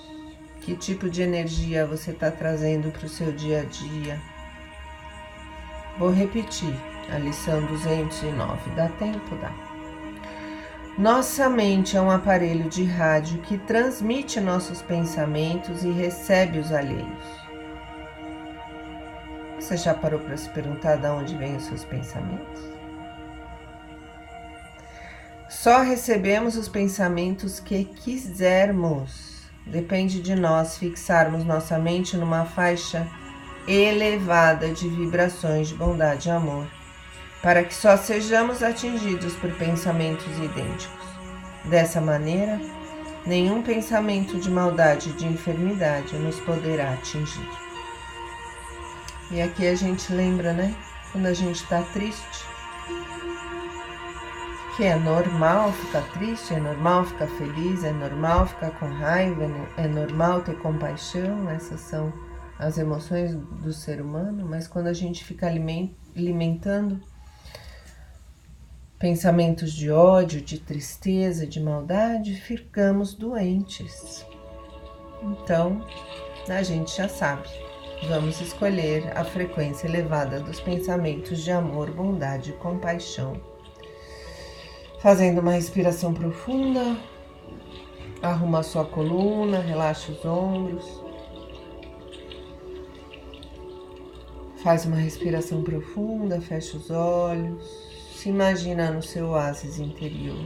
Que 0.66 0.74
tipo 0.74 1.08
de 1.08 1.22
energia 1.22 1.86
você 1.86 2.10
está 2.10 2.28
trazendo 2.28 2.90
para 2.90 3.06
o 3.06 3.08
seu 3.08 3.30
dia 3.30 3.60
a 3.60 3.64
dia? 3.64 4.20
Vou 5.96 6.10
repetir 6.10 6.74
a 7.08 7.18
lição 7.18 7.64
209. 7.66 8.70
Dá 8.70 8.88
tempo? 8.88 9.36
Dá. 9.36 9.52
Nossa 10.98 11.48
mente 11.48 11.96
é 11.96 12.00
um 12.00 12.10
aparelho 12.10 12.68
de 12.68 12.82
rádio 12.82 13.38
que 13.42 13.56
transmite 13.58 14.40
nossos 14.40 14.82
pensamentos 14.82 15.84
e 15.84 15.90
recebe 15.92 16.58
os 16.58 16.72
alheios. 16.72 17.24
Você 19.60 19.76
já 19.76 19.94
parou 19.94 20.18
para 20.18 20.36
se 20.36 20.48
perguntar 20.48 20.96
de 20.96 21.06
onde 21.06 21.36
vêm 21.36 21.54
os 21.54 21.62
seus 21.62 21.84
pensamentos? 21.84 22.60
Só 25.48 25.82
recebemos 25.82 26.56
os 26.56 26.68
pensamentos 26.68 27.60
que 27.60 27.84
quisermos. 27.84 29.35
Depende 29.66 30.20
de 30.20 30.36
nós 30.36 30.78
fixarmos 30.78 31.44
nossa 31.44 31.76
mente 31.76 32.16
numa 32.16 32.44
faixa 32.44 33.04
elevada 33.66 34.68
de 34.68 34.88
vibrações 34.88 35.68
de 35.68 35.74
bondade 35.74 36.28
e 36.28 36.30
amor, 36.30 36.68
para 37.42 37.64
que 37.64 37.74
só 37.74 37.96
sejamos 37.96 38.62
atingidos 38.62 39.34
por 39.34 39.50
pensamentos 39.54 40.38
idênticos. 40.38 41.06
Dessa 41.64 42.00
maneira, 42.00 42.60
nenhum 43.26 43.60
pensamento 43.60 44.38
de 44.38 44.48
maldade 44.48 45.10
e 45.10 45.14
de 45.14 45.26
enfermidade 45.26 46.16
nos 46.16 46.38
poderá 46.38 46.92
atingir. 46.92 47.50
E 49.32 49.42
aqui 49.42 49.66
a 49.66 49.74
gente 49.74 50.12
lembra, 50.12 50.52
né? 50.52 50.72
Quando 51.10 51.26
a 51.26 51.32
gente 51.32 51.56
está 51.56 51.82
triste, 51.92 52.44
que 54.76 54.84
é 54.84 54.94
normal 54.94 55.72
ficar 55.72 56.02
triste, 56.12 56.52
é 56.52 56.60
normal 56.60 57.06
ficar 57.06 57.26
feliz, 57.26 57.82
é 57.82 57.92
normal 57.92 58.46
ficar 58.46 58.70
com 58.72 58.84
raiva, 58.86 59.44
é 59.78 59.88
normal 59.88 60.42
ter 60.42 60.58
compaixão, 60.58 61.48
essas 61.48 61.80
são 61.80 62.12
as 62.58 62.76
emoções 62.76 63.34
do 63.34 63.72
ser 63.72 64.02
humano, 64.02 64.46
mas 64.46 64.68
quando 64.68 64.88
a 64.88 64.92
gente 64.92 65.24
fica 65.24 65.46
alimentando 65.46 67.00
pensamentos 68.98 69.72
de 69.72 69.90
ódio, 69.90 70.42
de 70.42 70.58
tristeza, 70.58 71.46
de 71.46 71.58
maldade, 71.58 72.34
ficamos 72.34 73.14
doentes. 73.14 74.26
Então, 75.22 75.86
a 76.50 76.62
gente 76.62 76.94
já 76.94 77.08
sabe. 77.08 77.48
Vamos 78.08 78.42
escolher 78.42 79.10
a 79.16 79.24
frequência 79.24 79.86
elevada 79.86 80.38
dos 80.38 80.60
pensamentos 80.60 81.42
de 81.42 81.50
amor, 81.50 81.90
bondade 81.90 82.50
e 82.50 82.54
compaixão. 82.54 83.55
Fazendo 85.06 85.40
uma 85.40 85.52
respiração 85.52 86.12
profunda, 86.12 86.96
arruma 88.20 88.58
a 88.58 88.62
sua 88.64 88.84
coluna, 88.84 89.60
relaxa 89.60 90.10
os 90.10 90.24
ombros. 90.24 90.84
Faz 94.64 94.84
uma 94.84 94.96
respiração 94.96 95.62
profunda, 95.62 96.40
fecha 96.40 96.76
os 96.76 96.90
olhos, 96.90 97.62
se 98.16 98.30
imagina 98.30 98.90
no 98.90 99.00
seu 99.00 99.28
oásis 99.28 99.78
interior. 99.78 100.44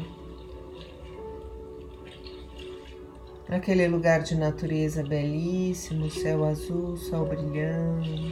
Aquele 3.49 3.89
lugar 3.89 4.21
de 4.21 4.35
natureza 4.35 5.03
belíssimo, 5.03 6.11
céu 6.11 6.45
azul, 6.45 6.99
sol 6.99 7.25
brilhando. 7.25 8.31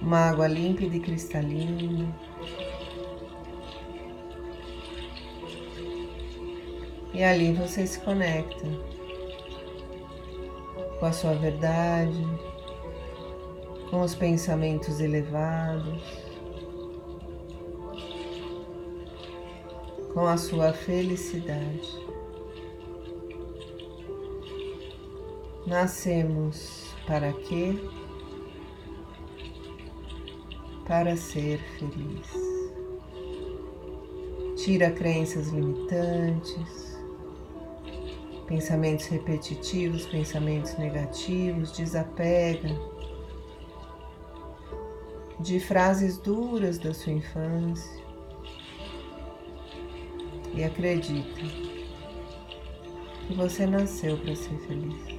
Uma 0.00 0.30
água 0.30 0.46
límpida 0.46 0.94
e 0.94 1.00
cristalina. 1.00 2.23
E 7.14 7.22
ali 7.22 7.52
você 7.52 7.86
se 7.86 8.00
conecta 8.00 8.66
com 10.98 11.06
a 11.06 11.12
sua 11.12 11.34
verdade, 11.34 12.26
com 13.88 14.00
os 14.00 14.16
pensamentos 14.16 14.98
elevados, 14.98 16.02
com 20.12 20.26
a 20.26 20.36
sua 20.36 20.72
felicidade. 20.72 22.04
Nascemos 25.68 26.92
para 27.06 27.32
quê? 27.32 27.78
Para 30.84 31.16
ser 31.16 31.60
feliz. 31.78 32.44
Tira 34.56 34.90
crenças 34.90 35.48
limitantes, 35.48 36.83
pensamentos 38.46 39.06
repetitivos, 39.06 40.06
pensamentos 40.06 40.76
negativos, 40.76 41.72
desapega 41.72 42.70
de 45.40 45.58
frases 45.60 46.18
duras 46.18 46.78
da 46.78 46.94
sua 46.94 47.12
infância 47.12 48.04
e 50.54 50.62
acredita 50.62 51.40
que 53.26 53.34
você 53.34 53.66
nasceu 53.66 54.16
para 54.18 54.36
ser 54.36 54.56
feliz. 54.60 55.14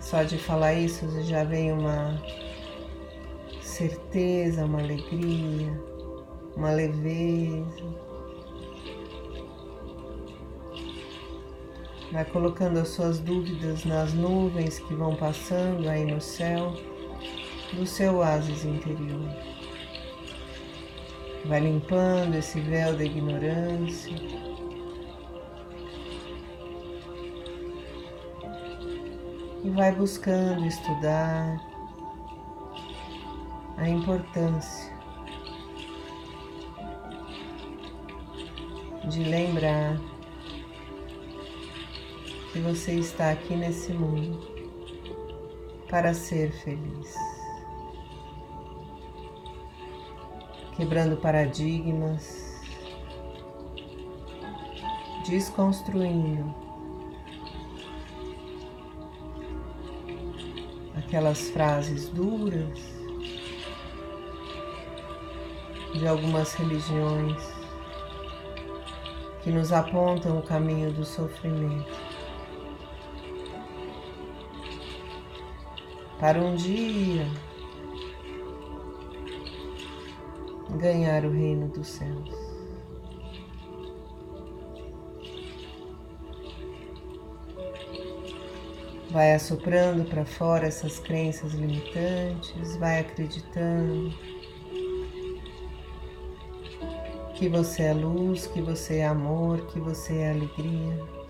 Só 0.00 0.22
de 0.22 0.36
falar 0.38 0.74
isso 0.74 1.06
já 1.22 1.44
vem 1.44 1.72
uma 1.72 2.22
certeza, 3.62 4.64
uma 4.64 4.80
alegria, 4.80 5.80
uma 6.56 6.70
leveza. 6.70 8.03
Vai 12.14 12.24
colocando 12.26 12.78
as 12.78 12.90
suas 12.90 13.18
dúvidas 13.18 13.84
nas 13.84 14.14
nuvens 14.14 14.78
que 14.78 14.94
vão 14.94 15.16
passando 15.16 15.88
aí 15.88 16.04
no 16.04 16.20
céu 16.20 16.72
do 17.72 17.84
seu 17.84 18.18
oásis 18.18 18.64
interior. 18.64 19.28
Vai 21.46 21.58
limpando 21.58 22.36
esse 22.36 22.60
véu 22.60 22.96
da 22.96 23.02
ignorância. 23.04 24.14
E 29.64 29.70
vai 29.70 29.90
buscando 29.90 30.64
estudar 30.66 31.60
a 33.76 33.88
importância 33.88 34.94
de 39.08 39.24
lembrar 39.24 40.13
que 42.54 42.60
você 42.60 42.92
está 42.92 43.32
aqui 43.32 43.56
nesse 43.56 43.92
mundo 43.92 44.38
para 45.90 46.14
ser 46.14 46.52
feliz. 46.52 47.12
Quebrando 50.76 51.16
paradigmas, 51.16 52.62
desconstruindo 55.28 56.54
aquelas 60.96 61.50
frases 61.50 62.08
duras 62.08 62.78
de 65.92 66.06
algumas 66.06 66.54
religiões 66.54 67.42
que 69.42 69.50
nos 69.50 69.72
apontam 69.72 70.38
o 70.38 70.42
caminho 70.42 70.92
do 70.92 71.04
sofrimento. 71.04 72.03
Para 76.18 76.38
um 76.40 76.54
dia 76.54 77.26
ganhar 80.78 81.24
o 81.24 81.30
reino 81.30 81.68
dos 81.68 81.86
céus. 81.88 82.30
Vai 89.10 89.32
assoprando 89.32 90.04
para 90.04 90.24
fora 90.24 90.66
essas 90.66 90.98
crenças 90.98 91.52
limitantes, 91.52 92.76
vai 92.78 92.98
acreditando 92.98 94.12
que 97.34 97.48
você 97.48 97.84
é 97.84 97.92
luz, 97.92 98.46
que 98.46 98.60
você 98.60 98.98
é 98.98 99.06
amor, 99.06 99.66
que 99.66 99.78
você 99.78 100.14
é 100.18 100.30
alegria. 100.30 101.23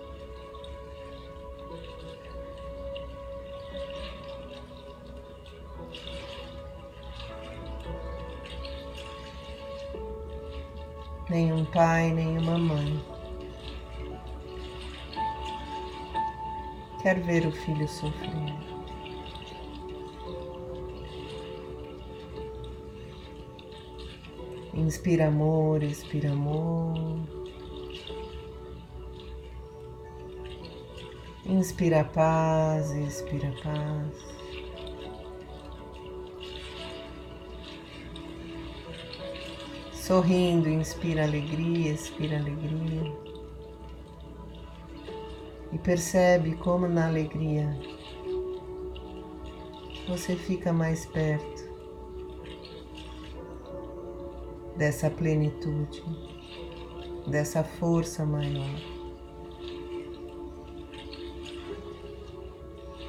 Pai, 11.74 12.12
nenhuma 12.12 12.56
mãe. 12.56 13.04
Quer 17.02 17.20
ver 17.20 17.44
o 17.46 17.52
filho 17.52 17.88
sofrer. 17.88 18.54
Inspira 24.72 25.26
amor, 25.26 25.82
expira 25.82 26.30
amor. 26.30 26.94
Inspira 31.44 32.04
paz, 32.04 32.90
expira 32.92 33.52
paz. 33.62 34.33
Sorrindo, 40.06 40.68
inspira 40.68 41.24
alegria, 41.24 41.94
expira 41.94 42.36
alegria. 42.36 43.10
E 45.72 45.78
percebe 45.78 46.56
como 46.56 46.86
na 46.86 47.06
alegria 47.06 47.74
você 50.06 50.36
fica 50.36 50.74
mais 50.74 51.06
perto 51.06 51.64
dessa 54.76 55.08
plenitude, 55.08 56.04
dessa 57.26 57.64
força 57.64 58.26
maior. 58.26 58.78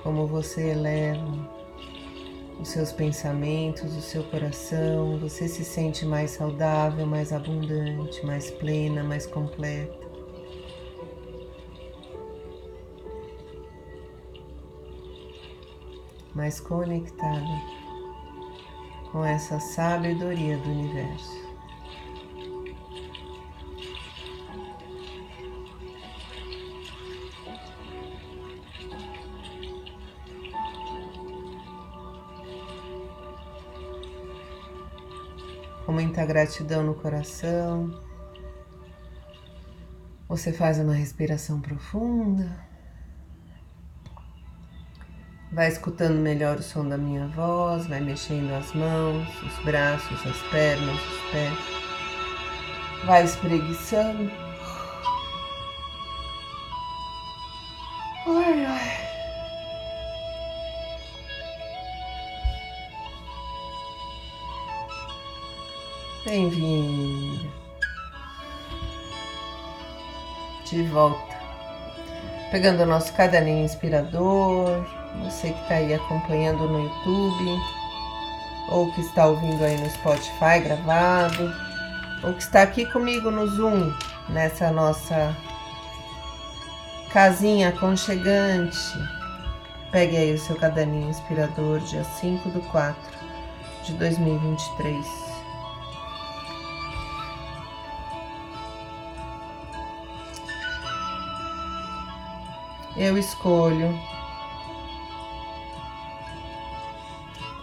Como 0.01 0.25
você 0.25 0.69
eleva 0.69 1.64
os 2.59 2.69
seus 2.69 2.91
pensamentos, 2.91 3.95
o 3.95 4.01
seu 4.01 4.23
coração, 4.23 5.17
você 5.19 5.47
se 5.47 5.63
sente 5.63 6.05
mais 6.05 6.31
saudável, 6.31 7.05
mais 7.05 7.31
abundante, 7.33 8.25
mais 8.25 8.49
plena, 8.51 9.03
mais 9.03 9.25
completa. 9.25 10.05
Mais 16.33 16.59
conectada 16.59 17.61
com 19.11 19.23
essa 19.23 19.59
sabedoria 19.59 20.57
do 20.57 20.69
universo. 20.69 21.44
Muita 36.15 36.25
gratidão 36.25 36.81
no 36.81 36.95
coração. 36.95 37.93
Você 40.29 40.53
faz 40.53 40.79
uma 40.79 40.93
respiração 40.93 41.59
profunda. 41.59 42.57
Vai 45.51 45.67
escutando 45.67 46.17
melhor 46.17 46.57
o 46.57 46.63
som 46.63 46.87
da 46.87 46.97
minha 46.97 47.27
voz, 47.27 47.87
vai 47.87 47.99
mexendo 47.99 48.53
as 48.53 48.73
mãos, 48.73 49.27
os 49.43 49.65
braços, 49.65 50.25
as 50.25 50.41
pernas, 50.49 50.95
os 50.95 51.31
pés. 51.31 51.59
Vai 53.05 53.25
espreguiçando. 53.25 54.44
Bem-vindo. 66.35 67.49
De 70.65 70.83
volta. 70.89 71.33
Pegando 72.51 72.83
o 72.83 72.85
nosso 72.85 73.13
caderninho 73.13 73.63
inspirador. 73.63 74.85
Você 75.23 75.53
que 75.53 75.61
está 75.61 75.75
aí 75.75 75.93
acompanhando 75.93 76.67
no 76.67 76.83
YouTube. 76.83 77.61
Ou 78.69 78.91
que 78.91 78.99
está 78.99 79.27
ouvindo 79.27 79.63
aí 79.63 79.77
no 79.77 79.89
Spotify 79.89 80.59
gravado. 80.61 81.53
Ou 82.21 82.33
que 82.33 82.43
está 82.43 82.63
aqui 82.63 82.85
comigo 82.87 83.31
no 83.31 83.47
Zoom. 83.47 83.93
Nessa 84.27 84.69
nossa 84.71 85.33
casinha 87.13 87.69
aconchegante. 87.69 88.91
Pegue 89.89 90.17
aí 90.17 90.33
o 90.33 90.39
seu 90.39 90.57
caderninho 90.57 91.11
inspirador, 91.11 91.79
dia 91.79 92.03
5 92.03 92.49
do 92.49 92.59
4 92.71 93.01
de 93.85 93.93
2023. 93.93 95.24
Eu 102.97 103.17
escolho 103.17 103.99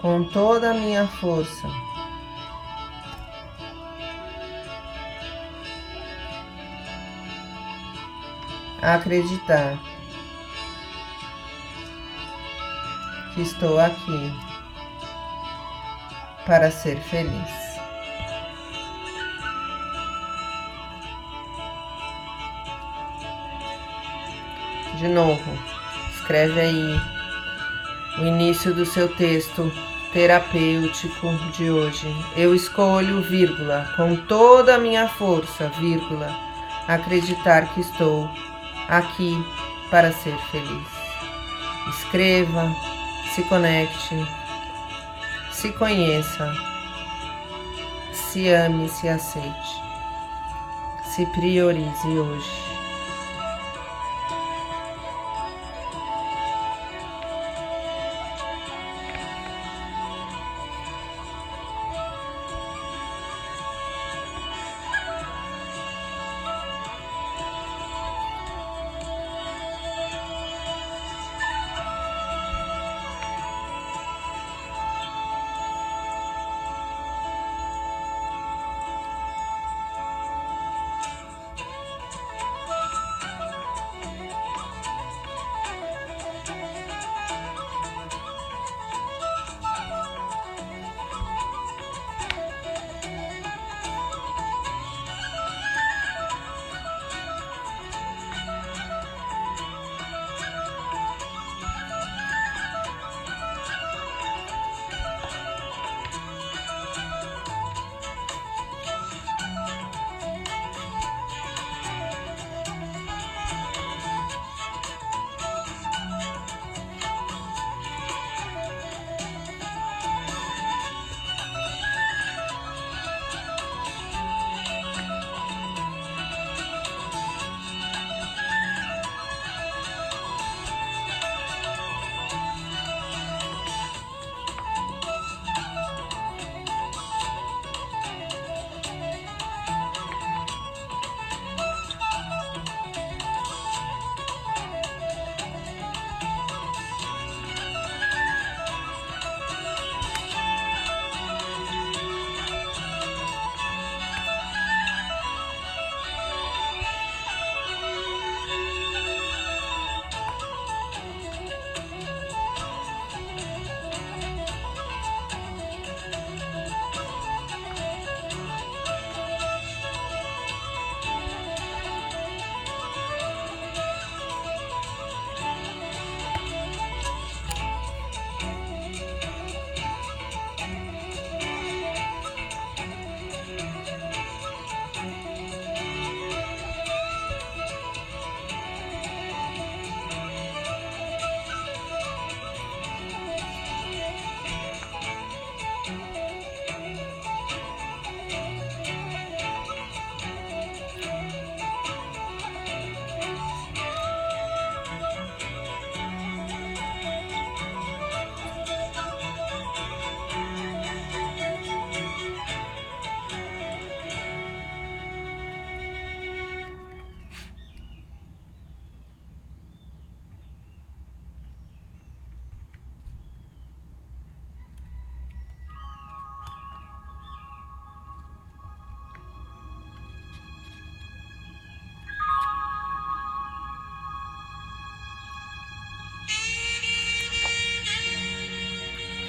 com 0.01 0.25
toda 0.25 0.71
a 0.71 0.75
minha 0.75 1.07
força 1.07 1.69
acreditar 8.83 9.79
que 13.35 13.41
estou 13.41 13.79
aqui 13.79 14.33
para 16.45 16.71
ser 16.71 16.99
feliz. 16.99 17.62
De 25.03 25.09
novo. 25.09 25.59
Escreve 26.15 26.61
aí 26.61 27.01
o 28.19 28.25
início 28.25 28.73
do 28.73 28.87
seu 28.87 29.09
texto 29.09 29.71
terapêutico 30.13 31.35
de 31.53 31.71
hoje. 31.71 32.07
Eu 32.37 32.55
escolho, 32.55 33.21
vírgula, 33.21 33.93
com 33.97 34.15
toda 34.15 34.77
a 34.77 34.79
minha 34.79 35.09
força, 35.09 35.69
vírgula, 35.81 36.31
acreditar 36.87 37.75
que 37.75 37.81
estou 37.81 38.31
aqui 38.89 39.35
para 39.91 40.13
ser 40.13 40.37
feliz. 40.53 40.89
Escreva, 41.89 42.73
se 43.35 43.43
conecte, 43.43 44.17
se 45.51 45.73
conheça, 45.73 46.53
se 48.13 48.49
ame, 48.49 48.89
se 48.89 49.09
aceite, 49.09 49.83
se 51.03 51.27
priorize 51.27 52.07
hoje. 52.07 52.72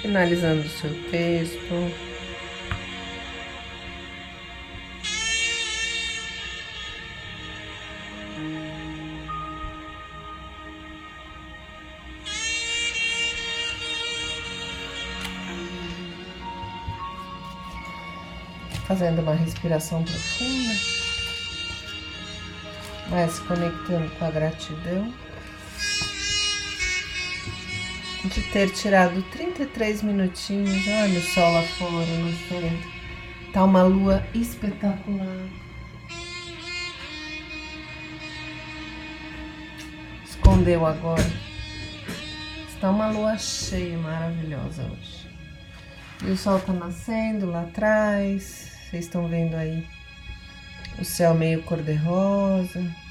Finalizando 0.04 0.60
o 0.60 0.68
seu 0.68 0.90
texto. 1.10 1.58
Fazendo 18.86 19.22
uma 19.22 19.32
respiração 19.32 20.04
profunda, 20.04 20.74
vai 23.08 23.26
se 23.26 23.40
conectando 23.40 24.10
com 24.18 24.24
a 24.26 24.30
gratidão. 24.30 25.23
De 28.34 28.42
ter 28.50 28.70
tirado 28.70 29.22
33 29.30 30.02
minutinhos. 30.02 30.86
Olha 30.88 31.18
o 31.20 31.22
sol 31.22 31.52
lá 31.52 31.62
fora 31.62 32.06
no 32.06 32.32
centro. 32.48 32.92
Tá 33.52 33.64
uma 33.64 33.84
lua 33.84 34.26
espetacular. 34.34 35.48
Escondeu 40.24 40.84
agora. 40.84 41.32
Está 42.68 42.90
uma 42.90 43.08
lua 43.08 43.38
cheia 43.38 43.96
maravilhosa 43.98 44.82
hoje. 44.82 45.28
E 46.24 46.30
o 46.32 46.36
sol 46.36 46.58
tá 46.58 46.72
nascendo 46.72 47.46
lá 47.46 47.62
atrás. 47.62 48.72
Vocês 48.90 49.04
estão 49.04 49.28
vendo 49.28 49.54
aí 49.54 49.86
o 50.98 51.04
céu 51.04 51.34
meio 51.34 51.62
cor-de-rosa. 51.62 53.03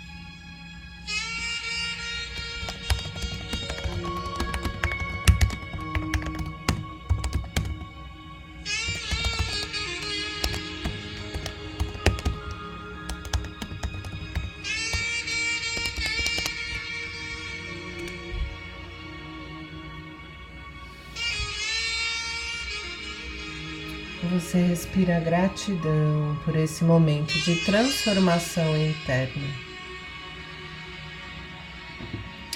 Você 24.34 24.60
respira 24.60 25.20
gratidão 25.20 26.36
por 26.44 26.56
esse 26.56 26.84
momento 26.84 27.34
de 27.42 27.64
transformação 27.66 28.76
interna. 28.76 29.48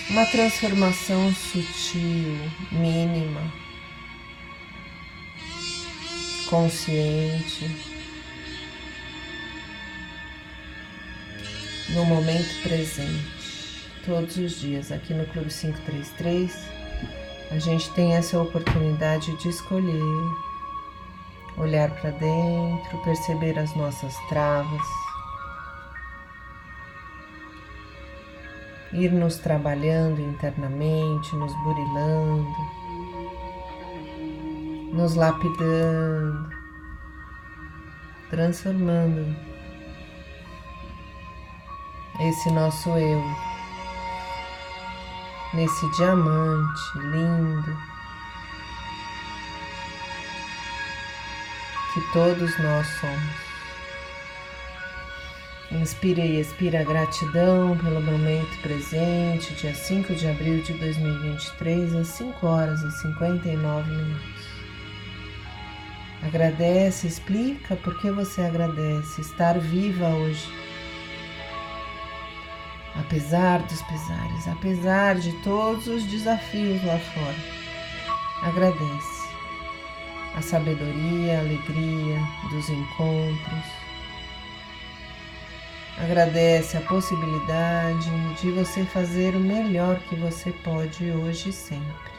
Uma 0.10 0.26
transformação 0.26 1.32
sutil, 1.36 2.36
mínima, 2.72 3.54
consciente, 6.50 7.70
no 11.90 12.06
momento 12.06 12.64
presente. 12.64 13.88
Todos 14.04 14.36
os 14.38 14.60
dias 14.60 14.92
aqui 14.92 15.14
no 15.14 15.28
Clube 15.28 15.54
533, 15.54 16.58
a 17.52 17.60
gente 17.60 17.92
tem 17.92 18.16
essa 18.16 18.42
oportunidade 18.42 19.38
de 19.38 19.50
escolher 19.50 20.47
olhar 21.58 21.90
para 21.90 22.12
dentro, 22.12 22.98
perceber 23.04 23.58
as 23.58 23.76
nossas 23.76 24.16
travas, 24.30 24.88
ir 28.94 29.12
nos 29.12 29.38
trabalhando 29.38 30.22
internamente, 30.22 31.36
nos 31.36 31.54
burilando, 31.64 32.56
nos 34.94 35.16
lapidando, 35.16 36.50
transformando 38.30 39.36
esse 42.20 42.52
nosso 42.52 42.90
eu 42.90 43.24
nesse 45.54 45.90
diamante 45.92 46.98
lindo 46.98 47.97
que 51.98 52.14
todos 52.14 52.58
nós 52.60 52.88
somos. 53.00 53.48
Inspira 55.72 56.22
e 56.22 56.40
expira 56.40 56.84
gratidão 56.84 57.76
pelo 57.78 58.00
momento 58.00 58.62
presente, 58.62 59.56
dia 59.56 59.74
5 59.74 60.14
de 60.14 60.28
abril 60.28 60.62
de 60.62 60.74
2023, 60.74 61.96
às 61.96 62.08
5 62.10 62.46
horas 62.46 62.80
e 62.82 62.92
59 63.02 63.92
minutos. 63.92 64.46
Agradece, 66.22 67.08
explica 67.08 67.76
por 67.78 68.00
que 68.00 68.12
você 68.12 68.44
agradece 68.44 69.22
estar 69.22 69.58
viva 69.60 70.08
hoje. 70.08 70.48
Apesar 72.96 73.60
dos 73.64 73.82
pesares, 73.84 74.48
apesar 74.48 75.16
de 75.16 75.32
todos 75.42 75.88
os 75.88 76.04
desafios 76.04 76.84
lá 76.84 76.98
fora, 77.00 77.36
agradece 78.44 79.17
a 80.38 80.42
sabedoria, 80.42 81.38
a 81.38 81.40
alegria 81.40 82.20
dos 82.52 82.70
encontros. 82.70 83.66
Agradece 85.98 86.78
a 86.78 86.82
possibilidade 86.82 88.36
de 88.40 88.52
você 88.52 88.86
fazer 88.86 89.36
o 89.36 89.40
melhor 89.40 89.98
que 90.08 90.16
você 90.16 90.52
pode 90.64 91.10
hoje 91.10 91.50
e 91.50 91.54
sempre. 91.54 92.18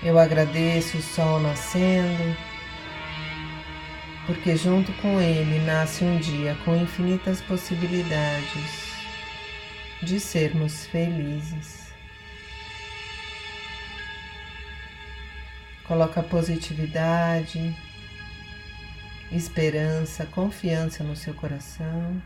Eu 0.00 0.16
agradeço 0.16 0.98
o 0.98 1.02
sol 1.02 1.40
nascendo 1.40 2.49
porque 4.30 4.56
junto 4.56 4.92
com 5.02 5.20
ele 5.20 5.58
nasce 5.64 6.04
um 6.04 6.16
dia 6.20 6.56
com 6.64 6.76
infinitas 6.76 7.40
possibilidades 7.40 8.94
de 10.04 10.20
sermos 10.20 10.86
felizes. 10.86 11.92
Coloca 15.82 16.22
positividade, 16.22 17.76
esperança, 19.32 20.24
confiança 20.26 21.02
no 21.02 21.16
seu 21.16 21.34
coração. 21.34 22.22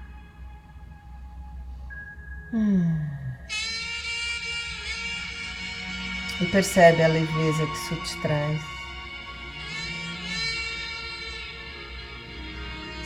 Hum. 2.53 3.01
E 6.39 6.47
percebe 6.53 7.03
a 7.03 7.09
leveza 7.09 7.67
que 7.67 7.73
isso 7.73 7.97
te 8.05 8.21
traz. 8.21 8.74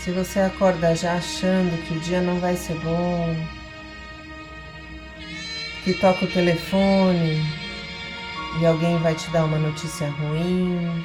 Se 0.09 0.15
você 0.15 0.41
acorda 0.41 0.97
já 0.97 1.17
achando 1.17 1.77
que 1.85 1.93
o 1.93 2.01
dia 2.01 2.23
não 2.23 2.41
vai 2.41 2.57
ser 2.57 2.75
bom, 2.77 3.37
que 5.85 5.93
toca 5.93 6.25
o 6.25 6.29
telefone 6.29 7.43
e 8.59 8.65
alguém 8.65 8.97
vai 9.01 9.15
te 9.15 9.29
dar 9.29 9.45
uma 9.45 9.59
notícia 9.59 10.09
ruim, 10.09 11.05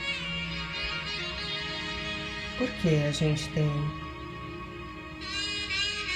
por 2.57 2.69
que 2.81 3.03
a 3.03 3.11
gente 3.11 3.49
tem 3.49 3.69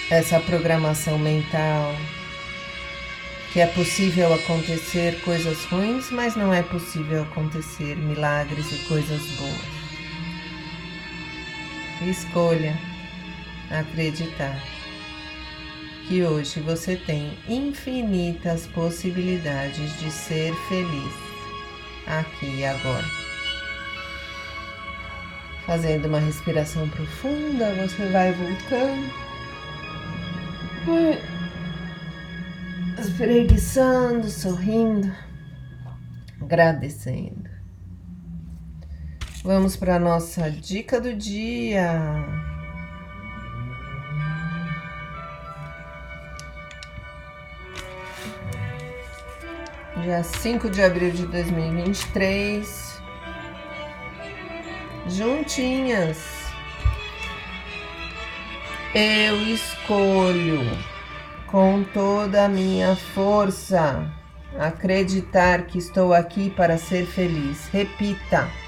essa 0.10 0.40
programação 0.40 1.20
mental 1.20 1.94
que 3.52 3.60
é 3.60 3.68
possível 3.68 4.34
acontecer 4.34 5.20
coisas 5.26 5.66
ruins, 5.66 6.10
mas 6.10 6.38
não 6.38 6.54
é 6.54 6.64
possível 6.64 7.24
acontecer 7.24 7.98
milagres 7.98 8.72
e 8.72 8.88
coisas 8.88 9.22
boas? 9.32 9.77
Escolha 12.02 12.78
acreditar 13.72 14.62
que 16.08 16.24
hoje 16.24 16.60
você 16.62 16.96
tem 16.96 17.38
infinitas 17.50 18.68
possibilidades 18.68 20.00
de 20.00 20.12
ser 20.12 20.54
feliz 20.70 21.14
aqui 22.06 22.60
e 22.60 22.66
agora. 22.66 23.06
Fazendo 25.66 26.08
uma 26.08 26.20
respiração 26.20 26.88
profunda, 26.88 27.74
você 27.74 28.06
vai 28.10 28.32
voltando, 28.32 29.14
vai 30.86 31.20
espreguiçando, 33.00 34.30
sorrindo, 34.30 35.12
agradecendo. 36.40 37.57
Vamos 39.48 39.78
para 39.78 39.96
a 39.96 40.00
nossa 40.00 40.52
dica 40.52 41.00
do 41.00 41.14
dia. 41.14 42.02
Dia 50.04 50.22
5 50.22 50.70
de 50.70 50.84
abril 50.84 51.12
de 51.12 51.26
2023. 51.28 53.02
Juntinhas. 55.08 56.18
Eu 58.94 59.42
escolho 59.44 60.60
com 61.50 61.86
toda 61.94 62.44
a 62.44 62.50
minha 62.50 62.98
força 62.98 64.12
acreditar 64.60 65.68
que 65.68 65.78
estou 65.78 66.14
aqui 66.14 66.50
para 66.50 66.78
ser 66.78 67.06
feliz. 67.06 67.70
Repita. 67.70 68.67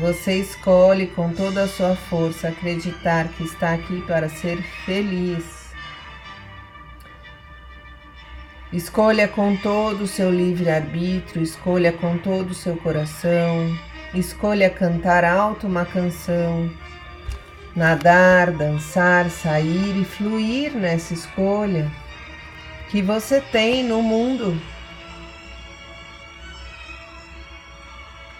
Você 0.00 0.34
escolhe 0.34 1.08
com 1.08 1.32
toda 1.32 1.64
a 1.64 1.68
sua 1.68 1.96
força 1.96 2.48
acreditar 2.48 3.26
que 3.28 3.42
está 3.42 3.74
aqui 3.74 4.00
para 4.02 4.28
ser 4.28 4.62
feliz. 4.84 5.72
Escolha 8.72 9.26
com 9.26 9.56
todo 9.56 10.02
o 10.02 10.06
seu 10.06 10.30
livre-arbítrio, 10.30 11.42
escolha 11.42 11.90
com 11.90 12.16
todo 12.16 12.50
o 12.50 12.54
seu 12.54 12.76
coração, 12.76 13.76
escolha 14.14 14.70
cantar 14.70 15.24
alto 15.24 15.66
uma 15.66 15.84
canção, 15.84 16.70
nadar, 17.74 18.52
dançar, 18.52 19.28
sair 19.30 20.00
e 20.00 20.04
fluir 20.04 20.74
nessa 20.74 21.12
escolha 21.12 21.90
que 22.88 23.02
você 23.02 23.40
tem 23.40 23.82
no 23.82 24.00
mundo. 24.00 24.60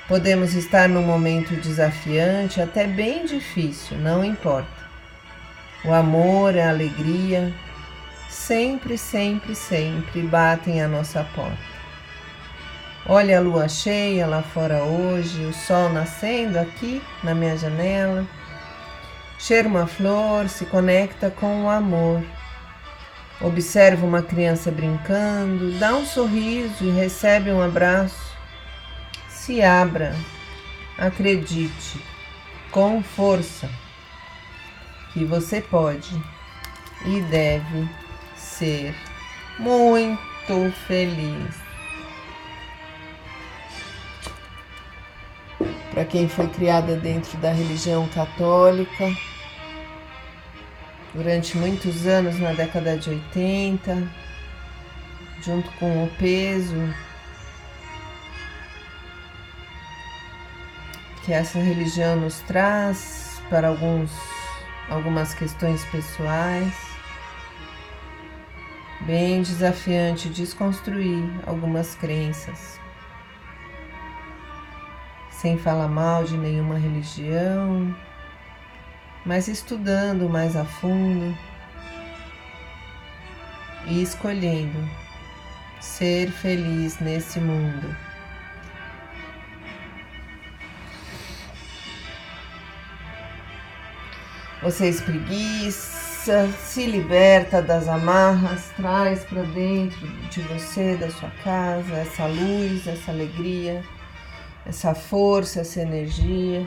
Podemos 0.09 0.55
estar 0.55 0.89
num 0.89 1.03
momento 1.03 1.55
desafiante, 1.55 2.63
até 2.63 2.87
bem 2.87 3.27
difícil, 3.27 3.99
não 3.99 4.25
importa. 4.25 4.67
O 5.85 5.93
amor, 5.93 6.59
a 6.59 6.71
alegria, 6.71 7.53
sempre, 8.31 8.97
sempre, 8.97 9.55
sempre 9.55 10.23
batem 10.23 10.81
à 10.81 10.89
nossa 10.89 11.23
porta. 11.35 11.59
Olha 13.05 13.37
a 13.37 13.41
lua 13.43 13.69
cheia 13.69 14.27
lá 14.27 14.41
fora 14.41 14.83
hoje, 14.83 15.45
o 15.45 15.53
sol 15.53 15.91
nascendo 15.91 16.59
aqui 16.59 17.03
na 17.23 17.35
minha 17.35 17.59
janela. 17.59 18.27
Cheira 19.39 19.69
uma 19.69 19.87
flor, 19.87 20.49
se 20.49 20.65
conecta 20.65 21.29
com 21.31 21.65
o 21.65 21.69
amor. 21.69 22.23
Observa 23.43 24.07
uma 24.07 24.23
criança 24.23 24.71
brincando, 24.71 25.79
dá 25.79 25.95
um 25.95 26.07
sorriso 26.07 26.83
e 26.83 26.91
recebe 26.91 27.51
um 27.51 27.61
abraço 27.61 28.28
se 29.49 29.63
abra, 29.63 30.15
acredite 30.99 31.99
com 32.71 33.03
força 33.03 33.67
que 35.11 35.25
você 35.25 35.63
pode 35.63 36.15
e 37.07 37.23
deve 37.23 37.89
ser 38.37 38.95
muito 39.59 40.71
feliz. 40.87 41.57
Para 45.93 46.05
quem 46.05 46.29
foi 46.29 46.47
criada 46.49 46.95
dentro 46.95 47.39
da 47.39 47.51
religião 47.51 48.07
católica, 48.09 49.11
durante 51.15 51.57
muitos 51.57 52.07
anos 52.07 52.39
na 52.39 52.53
década 52.53 52.99
de 52.99 53.09
80, 53.09 54.07
junto 55.43 55.71
com 55.79 56.05
o 56.05 56.09
peso 56.19 57.08
que 61.29 61.35
essa 61.35 61.59
religião 61.59 62.17
nos 62.17 62.41
traz 62.41 63.39
para 63.51 63.69
alguns, 63.69 64.11
algumas 64.89 65.35
questões 65.35 65.85
pessoais. 65.85 66.73
Bem 69.03 69.43
desafiante 69.43 70.31
desconstruir 70.31 71.23
algumas 71.47 71.95
crenças. 71.95 72.81
Sem 75.31 75.59
falar 75.59 75.89
mal 75.89 76.25
de 76.25 76.35
nenhuma 76.39 76.79
religião, 76.79 77.95
mas 79.23 79.49
estudando 79.49 80.31
mais 80.31 80.57
a 80.57 80.65
fundo 80.65 81.37
e 83.87 84.01
escolhendo 84.01 84.79
ser 85.79 86.31
feliz 86.31 86.99
nesse 87.01 87.39
mundo. 87.39 88.08
Você 94.69 94.91
espreguiça, 94.91 96.47
se 96.63 96.85
liberta 96.85 97.63
das 97.63 97.89
amarras, 97.89 98.71
traz 98.77 99.25
para 99.25 99.41
dentro 99.45 100.07
de 100.29 100.43
você, 100.43 100.95
da 100.95 101.11
sua 101.11 101.31
casa, 101.43 101.95
essa 101.95 102.27
luz, 102.27 102.87
essa 102.87 103.11
alegria, 103.11 103.83
essa 104.67 104.95
força, 104.95 105.61
essa 105.61 105.81
energia. 105.81 106.67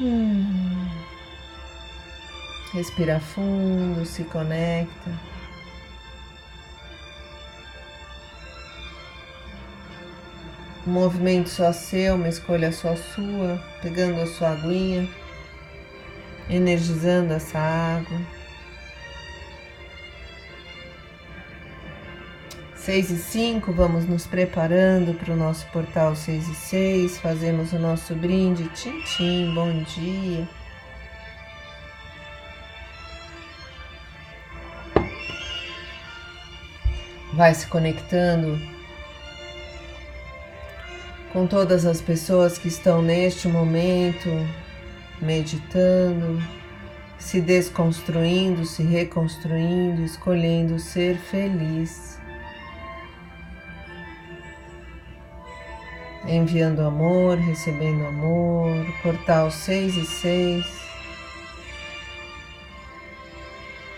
Hum. 0.00 0.88
Respira 2.72 3.20
fundo, 3.20 4.04
se 4.04 4.24
conecta. 4.24 5.10
Um 10.84 10.90
movimento 10.90 11.48
só 11.48 11.72
seu, 11.72 12.16
uma 12.16 12.28
escolha 12.28 12.72
só 12.72 12.96
sua, 12.96 13.62
pegando 13.80 14.20
a 14.20 14.26
sua 14.26 14.50
aguinha 14.50 15.08
energizando 16.48 17.32
essa 17.32 17.58
água. 17.58 18.18
Seis 22.74 23.10
e 23.10 23.18
cinco, 23.18 23.70
vamos 23.70 24.06
nos 24.06 24.26
preparando 24.26 25.12
para 25.12 25.34
o 25.34 25.36
nosso 25.36 25.66
portal 25.66 26.16
seis 26.16 26.48
e 26.48 26.54
seis, 26.54 27.18
fazemos 27.18 27.72
o 27.74 27.78
nosso 27.78 28.14
brinde, 28.14 28.66
tchim 28.70 29.52
bom 29.54 29.82
dia. 29.82 30.48
Vai 37.34 37.54
se 37.54 37.66
conectando 37.66 38.58
com 41.30 41.46
todas 41.46 41.84
as 41.84 42.00
pessoas 42.00 42.56
que 42.56 42.68
estão 42.68 43.02
neste 43.02 43.48
momento 43.48 44.30
meditando, 45.20 46.42
se 47.18 47.40
desconstruindo, 47.40 48.64
se 48.64 48.82
reconstruindo, 48.82 50.02
escolhendo 50.02 50.78
ser 50.78 51.16
feliz. 51.16 52.18
Enviando 56.26 56.82
amor, 56.82 57.38
recebendo 57.38 58.06
amor, 58.06 58.86
portal 59.02 59.50
6 59.50 59.96
e 59.96 60.06
6. 60.06 60.88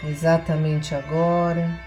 Exatamente 0.04 0.94
agora. 0.94 1.80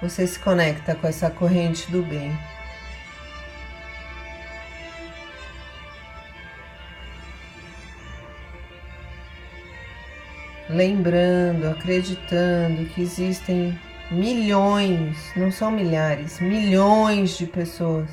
Você 0.00 0.26
se 0.26 0.38
conecta 0.38 0.94
com 0.94 1.06
essa 1.06 1.30
corrente 1.30 1.90
do 1.90 2.02
bem. 2.02 2.36
Lembrando, 10.72 11.68
acreditando 11.68 12.86
que 12.86 13.02
existem 13.02 13.78
milhões, 14.10 15.16
não 15.36 15.52
são 15.52 15.70
milhares, 15.70 16.40
milhões 16.40 17.36
de 17.36 17.46
pessoas 17.46 18.08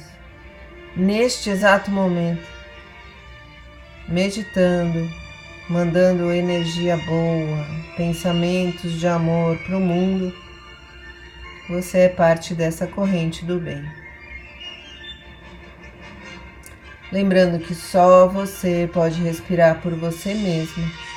neste 0.96 1.50
exato 1.50 1.90
momento, 1.90 2.46
meditando, 4.08 5.10
mandando 5.70 6.32
energia 6.32 6.98
boa, 6.98 7.66
pensamentos 7.96 9.00
de 9.00 9.08
amor 9.08 9.58
para 9.60 9.78
o 9.78 9.82
mundo. 9.82 10.34
Você 11.70 12.00
é 12.00 12.10
parte 12.10 12.54
dessa 12.54 12.88
corrente 12.88 13.46
do 13.46 13.60
bem. 13.60 13.84
Lembrando 17.12 17.60
que 17.60 17.74
só 17.74 18.28
você 18.28 18.90
pode 18.92 19.22
respirar 19.22 19.82
por 19.82 19.94
você 19.96 20.34
mesmo 20.34 21.09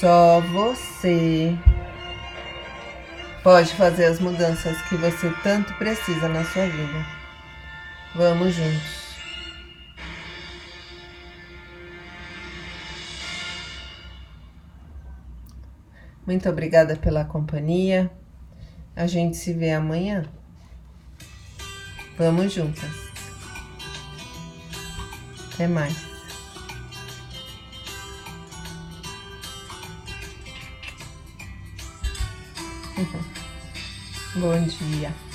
só 0.00 0.40
você 0.40 1.54
pode 3.42 3.74
fazer 3.74 4.06
as 4.06 4.18
mudanças 4.18 4.80
que 4.88 4.96
você 4.96 5.30
tanto 5.42 5.74
precisa 5.74 6.26
na 6.26 6.42
sua 6.42 6.66
vida. 6.66 7.06
Vamos 8.14 8.54
juntos. 8.54 9.00
Muito 16.26 16.48
obrigada 16.48 16.96
pela 16.96 17.26
companhia. 17.26 18.10
A 18.96 19.06
gente 19.06 19.36
se 19.36 19.52
vê 19.52 19.72
amanhã. 19.72 20.24
Vamos 22.16 22.54
juntas. 22.54 22.90
Até 25.52 25.68
mais. 25.68 26.09
Bom 34.34 34.62
dia. 34.62 35.29